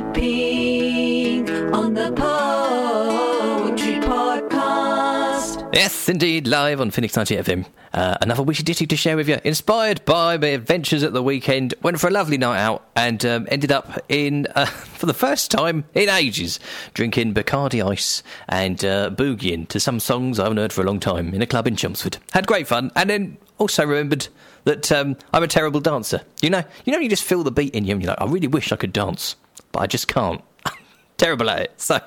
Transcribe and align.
Pink 0.00 1.48
on 1.72 1.94
the 1.94 2.10
Poetry 2.12 3.94
Podcast. 4.00 5.70
Yes, 5.72 6.08
indeed, 6.08 6.48
live 6.48 6.80
on 6.80 6.90
Phoenix 6.90 7.14
90 7.16 7.36
FM. 7.36 7.66
Uh, 7.92 8.16
another 8.20 8.42
witty 8.42 8.64
ditty 8.64 8.88
to 8.88 8.96
share 8.96 9.16
with 9.16 9.28
you. 9.28 9.38
Inspired 9.44 10.04
by 10.04 10.36
my 10.36 10.48
adventures 10.48 11.04
at 11.04 11.12
the 11.12 11.22
weekend, 11.22 11.74
went 11.82 12.00
for 12.00 12.08
a 12.08 12.10
lovely 12.10 12.36
night 12.36 12.58
out 12.58 12.84
and 12.96 13.24
um, 13.24 13.46
ended 13.52 13.70
up 13.70 14.00
in, 14.08 14.48
uh, 14.56 14.66
for 14.66 15.06
the 15.06 15.14
first 15.14 15.52
time 15.52 15.84
in 15.94 16.08
ages, 16.08 16.58
drinking 16.94 17.32
Bacardi 17.32 17.80
Ice 17.88 18.24
and 18.48 18.84
uh, 18.84 19.10
boogieing 19.10 19.68
to 19.68 19.78
some 19.78 20.00
songs 20.00 20.40
I 20.40 20.42
haven't 20.42 20.58
heard 20.58 20.72
for 20.72 20.82
a 20.82 20.86
long 20.86 20.98
time 20.98 21.32
in 21.32 21.40
a 21.40 21.46
club 21.46 21.68
in 21.68 21.76
Chelmsford. 21.76 22.18
Had 22.32 22.48
great 22.48 22.66
fun 22.66 22.90
and 22.96 23.08
then 23.08 23.36
also 23.58 23.86
remembered 23.86 24.26
that 24.64 24.90
um, 24.90 25.16
I'm 25.32 25.44
a 25.44 25.48
terrible 25.48 25.78
dancer. 25.80 26.22
You 26.42 26.50
know, 26.50 26.64
you 26.84 26.92
know, 26.92 26.98
you 26.98 27.08
just 27.08 27.22
feel 27.22 27.44
the 27.44 27.52
beat 27.52 27.74
in 27.76 27.84
you 27.84 27.92
and 27.92 28.02
you're 28.02 28.10
like, 28.10 28.20
I 28.20 28.26
really 28.26 28.48
wish 28.48 28.72
I 28.72 28.76
could 28.76 28.92
dance, 28.92 29.36
but 29.74 29.80
I 29.80 29.86
just 29.86 30.08
can't. 30.08 30.40
terrible 31.16 31.50
at 31.50 31.60
it. 31.60 31.72
So, 31.80 32.00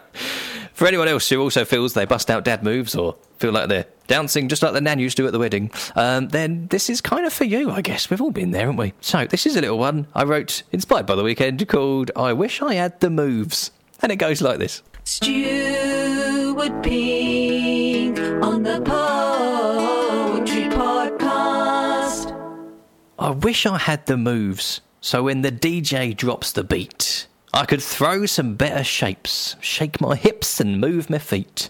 for 0.73 0.87
anyone 0.87 1.07
else 1.07 1.27
who 1.29 1.41
also 1.41 1.65
feels 1.65 1.93
they 1.93 2.05
bust 2.05 2.29
out 2.31 2.43
dad 2.45 2.63
moves 2.63 2.95
or 2.95 3.15
feel 3.37 3.51
like 3.51 3.67
they're 3.69 3.85
dancing 4.07 4.47
just 4.47 4.63
like 4.63 4.73
the 4.73 4.81
nan 4.81 4.99
used 4.99 5.17
to 5.17 5.27
at 5.27 5.33
the 5.33 5.39
wedding, 5.39 5.69
um, 5.95 6.29
then 6.29 6.67
this 6.67 6.89
is 6.89 7.01
kind 7.01 7.25
of 7.25 7.33
for 7.33 7.43
you, 7.43 7.69
I 7.69 7.81
guess. 7.81 8.09
We've 8.09 8.21
all 8.21 8.31
been 8.31 8.51
there, 8.51 8.61
haven't 8.61 8.77
we? 8.77 8.93
So, 9.01 9.25
this 9.25 9.45
is 9.45 9.55
a 9.57 9.61
little 9.61 9.77
one 9.77 10.07
I 10.15 10.23
wrote, 10.23 10.63
inspired 10.71 11.05
by 11.05 11.15
the 11.15 11.23
weekend, 11.23 11.67
called 11.67 12.09
I 12.15 12.33
Wish 12.33 12.61
I 12.61 12.75
Had 12.75 12.99
the 13.01 13.09
Moves. 13.09 13.71
And 14.01 14.11
it 14.11 14.17
goes 14.17 14.41
like 14.41 14.59
this 14.59 14.81
Stuart 15.03 16.83
Pink 16.83 18.17
on 18.41 18.63
the 18.63 18.81
Poetry 18.81 20.69
Podcast. 20.69 22.33
I 23.19 23.31
wish 23.31 23.65
I 23.65 23.77
had 23.77 24.05
the 24.05 24.15
moves, 24.17 24.81
so 25.01 25.23
when 25.23 25.41
the 25.41 25.51
DJ 25.51 26.15
drops 26.15 26.51
the 26.51 26.63
beat, 26.63 27.27
I 27.53 27.65
could 27.65 27.81
throw 27.81 28.25
some 28.25 28.55
better 28.55 28.83
shapes, 28.83 29.55
shake 29.61 30.01
my 30.01 30.15
hips 30.15 30.59
and 30.59 30.81
move 30.81 31.09
my 31.09 31.17
feet. 31.17 31.69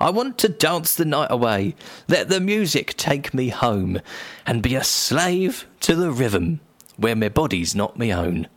I 0.00 0.10
want 0.10 0.38
to 0.38 0.48
dance 0.48 0.94
the 0.94 1.04
night 1.04 1.30
away, 1.30 1.74
let 2.08 2.28
the 2.28 2.40
music 2.40 2.96
take 2.96 3.34
me 3.34 3.48
home, 3.48 4.00
and 4.46 4.62
be 4.62 4.74
a 4.74 4.84
slave 4.84 5.66
to 5.80 5.94
the 5.94 6.10
rhythm 6.10 6.60
where 6.96 7.16
my 7.16 7.28
body's 7.28 7.74
not 7.74 7.98
me 7.98 8.12
own. 8.12 8.48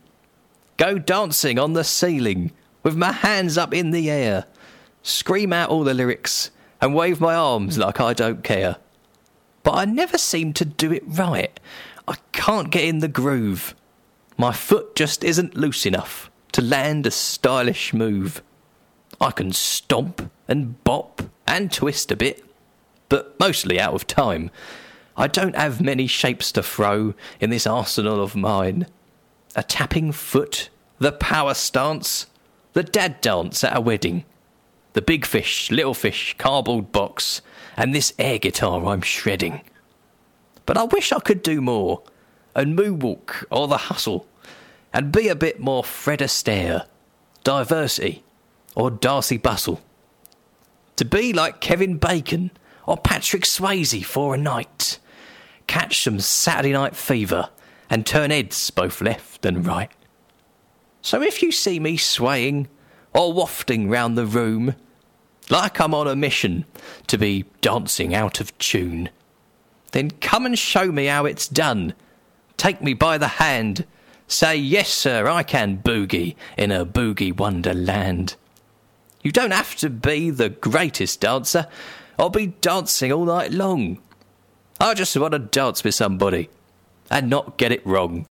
Go 0.76 0.98
dancing 0.98 1.58
on 1.58 1.72
the 1.72 1.84
ceiling 1.84 2.52
with 2.82 2.96
my 2.96 3.12
hands 3.12 3.58
up 3.58 3.74
in 3.74 3.90
the 3.90 4.10
air, 4.10 4.46
scream 5.02 5.52
out 5.52 5.70
all 5.70 5.84
the 5.84 5.94
lyrics 5.94 6.50
and 6.80 6.94
wave 6.94 7.20
my 7.20 7.34
arms 7.34 7.78
like 7.78 8.00
I 8.00 8.14
don't 8.14 8.44
care. 8.44 8.76
But 9.62 9.74
I 9.74 9.84
never 9.84 10.18
seem 10.18 10.52
to 10.54 10.64
do 10.64 10.92
it 10.92 11.02
right. 11.06 11.58
I 12.06 12.14
can't 12.32 12.70
get 12.70 12.84
in 12.84 13.00
the 13.00 13.08
groove. 13.08 13.74
My 14.40 14.52
foot 14.52 14.94
just 14.94 15.24
isn't 15.24 15.56
loose 15.56 15.84
enough 15.84 16.30
to 16.52 16.62
land 16.62 17.06
a 17.06 17.10
stylish 17.10 17.92
move. 17.92 18.40
I 19.20 19.32
can 19.32 19.50
stomp 19.50 20.30
and 20.46 20.82
bop 20.84 21.22
and 21.44 21.72
twist 21.72 22.12
a 22.12 22.16
bit, 22.16 22.44
but 23.08 23.38
mostly 23.40 23.80
out 23.80 23.94
of 23.94 24.06
time. 24.06 24.52
I 25.16 25.26
don't 25.26 25.56
have 25.56 25.80
many 25.80 26.06
shapes 26.06 26.52
to 26.52 26.62
throw 26.62 27.14
in 27.40 27.50
this 27.50 27.66
arsenal 27.66 28.22
of 28.22 28.36
mine. 28.36 28.86
A 29.56 29.64
tapping 29.64 30.12
foot, 30.12 30.68
the 31.00 31.10
power 31.10 31.54
stance, 31.54 32.26
the 32.74 32.84
dad 32.84 33.20
dance 33.20 33.64
at 33.64 33.76
a 33.76 33.80
wedding, 33.80 34.24
the 34.92 35.02
big 35.02 35.26
fish, 35.26 35.72
little 35.72 35.94
fish, 35.94 36.36
cardboard 36.38 36.92
box, 36.92 37.42
and 37.76 37.92
this 37.92 38.12
air 38.20 38.38
guitar 38.38 38.86
I'm 38.86 39.00
shredding. 39.00 39.62
But 40.64 40.76
I 40.76 40.84
wish 40.84 41.10
I 41.10 41.18
could 41.18 41.42
do 41.42 41.60
more, 41.60 42.02
and 42.54 42.78
moonwalk 42.78 43.44
or 43.50 43.68
the 43.68 43.76
hustle, 43.76 44.26
and 44.92 45.12
be 45.12 45.28
a 45.28 45.36
bit 45.36 45.60
more 45.60 45.84
Fred 45.84 46.20
Astaire, 46.20 46.86
diversity, 47.44 48.22
or 48.74 48.90
Darcey 48.90 49.40
Bussell. 49.40 49.80
To 50.96 51.04
be 51.04 51.32
like 51.32 51.60
Kevin 51.60 51.98
Bacon 51.98 52.50
or 52.86 52.96
Patrick 52.96 53.42
Swayze 53.42 54.04
for 54.04 54.34
a 54.34 54.38
night, 54.38 54.98
catch 55.66 56.02
some 56.02 56.20
Saturday 56.20 56.72
night 56.72 56.96
fever, 56.96 57.50
and 57.90 58.04
turn 58.04 58.30
heads 58.30 58.70
both 58.70 59.00
left 59.00 59.44
and 59.46 59.66
right. 59.66 59.90
So 61.02 61.22
if 61.22 61.42
you 61.42 61.52
see 61.52 61.78
me 61.78 61.96
swaying 61.96 62.68
or 63.14 63.32
wafting 63.32 63.88
round 63.88 64.18
the 64.18 64.26
room, 64.26 64.74
like 65.50 65.80
I'm 65.80 65.94
on 65.94 66.06
a 66.06 66.16
mission 66.16 66.64
to 67.06 67.16
be 67.16 67.44
dancing 67.60 68.14
out 68.14 68.40
of 68.40 68.56
tune, 68.58 69.10
then 69.92 70.10
come 70.10 70.44
and 70.44 70.58
show 70.58 70.92
me 70.92 71.06
how 71.06 71.24
it's 71.24 71.48
done. 71.48 71.94
Take 72.58 72.82
me 72.82 72.92
by 72.92 73.16
the 73.16 73.28
hand. 73.28 73.86
Say, 74.26 74.56
yes, 74.56 74.90
sir, 74.90 75.26
I 75.26 75.42
can 75.42 75.78
boogie 75.78 76.36
in 76.58 76.70
a 76.70 76.84
boogie 76.84 77.34
wonderland. 77.34 78.36
You 79.22 79.32
don't 79.32 79.52
have 79.52 79.74
to 79.76 79.88
be 79.88 80.28
the 80.28 80.50
greatest 80.50 81.22
dancer 81.22 81.66
I'll 82.18 82.30
be 82.30 82.48
dancing 82.48 83.12
all 83.12 83.26
night 83.26 83.52
long. 83.52 83.98
I 84.80 84.94
just 84.94 85.16
want 85.16 85.32
to 85.32 85.38
dance 85.38 85.84
with 85.84 85.94
somebody 85.94 86.48
and 87.12 87.30
not 87.30 87.56
get 87.58 87.70
it 87.70 87.86
wrong. 87.86 88.26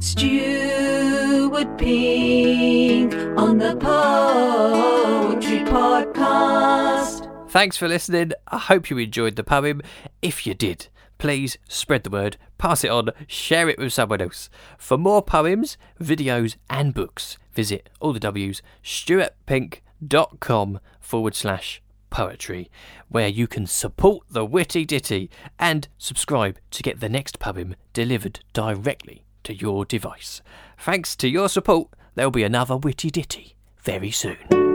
Stuart 0.00 1.76
Pink 1.76 3.14
on 3.36 3.58
the 3.58 3.76
Poetry 3.76 5.58
Podcast. 5.60 7.07
Thanks 7.48 7.78
for 7.78 7.88
listening. 7.88 8.32
I 8.48 8.58
hope 8.58 8.90
you 8.90 8.98
enjoyed 8.98 9.36
the 9.36 9.42
poem. 9.42 9.80
If 10.20 10.46
you 10.46 10.52
did, 10.52 10.88
please 11.16 11.56
spread 11.66 12.04
the 12.04 12.10
word, 12.10 12.36
pass 12.58 12.84
it 12.84 12.90
on, 12.90 13.08
share 13.26 13.70
it 13.70 13.78
with 13.78 13.94
someone 13.94 14.20
else. 14.20 14.50
For 14.76 14.98
more 14.98 15.22
poems, 15.22 15.78
videos, 16.00 16.56
and 16.68 16.92
books, 16.92 17.38
visit 17.54 17.88
all 18.00 18.12
the 18.12 18.20
W's 18.20 18.60
stuartpink.com 18.84 20.80
forward 21.00 21.34
slash 21.34 21.80
poetry, 22.10 22.70
where 23.08 23.28
you 23.28 23.46
can 23.46 23.66
support 23.66 24.26
the 24.30 24.44
witty 24.44 24.84
ditty 24.84 25.30
and 25.58 25.88
subscribe 25.96 26.58
to 26.70 26.82
get 26.82 27.00
the 27.00 27.08
next 27.08 27.38
poem 27.38 27.76
delivered 27.94 28.40
directly 28.52 29.24
to 29.44 29.54
your 29.54 29.86
device. 29.86 30.42
Thanks 30.78 31.16
to 31.16 31.28
your 31.28 31.48
support, 31.48 31.88
there'll 32.14 32.30
be 32.30 32.44
another 32.44 32.76
witty 32.76 33.10
ditty 33.10 33.56
very 33.82 34.10
soon. 34.10 34.67